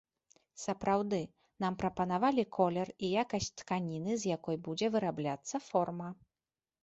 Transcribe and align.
Сапраўды, 0.61 1.19
нам 1.65 1.73
прапанавалі 1.81 2.45
колер 2.57 2.87
і 3.07 3.11
якасць 3.23 3.51
тканіны, 3.63 4.11
з 4.23 4.31
якой 4.35 4.57
будзе 4.69 4.85
вырабляцца 4.95 5.55
форма. 5.67 6.09